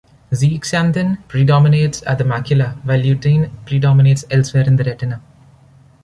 [0.33, 5.21] Zeaxanthin predominates at the macula, while lutein predominates elsewhere in the retina.